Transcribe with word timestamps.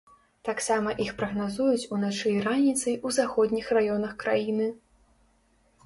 Таксама 0.47 0.93
іх 1.05 1.11
прагназуюць 1.19 1.89
уначы 1.97 2.27
і 2.39 2.41
раніцай 2.49 2.99
у 3.09 3.15
заходніх 3.21 3.65
раёнах 3.79 4.21
краіны. 4.27 4.67